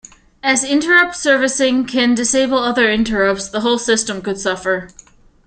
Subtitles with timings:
[0.41, 4.89] As interrupt servicing can disable other interrupts, the whole system could suffer.